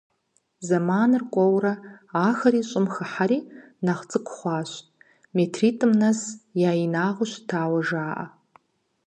Зэманыр 0.67 1.23
кӀуэурэ 1.33 1.73
ахэри 2.27 2.61
щӀым 2.69 2.85
хыхьэри 2.93 3.39
нэхъ 3.85 4.03
цӀыкӀу 4.09 4.33
хъуащ, 4.37 4.71
метритӀым 5.35 5.91
нэс 6.01 6.19
я 6.69 6.71
инагъыу 6.83 7.29
щытауэ 7.31 7.79
жаӀэ. 7.87 8.25